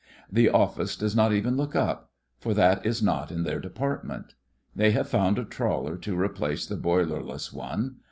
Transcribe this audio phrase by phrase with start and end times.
[0.31, 2.09] The Office does not even look up;
[2.39, 4.33] for that is not in their department.
[4.75, 7.97] They have found a trawler to replace the boil erless one.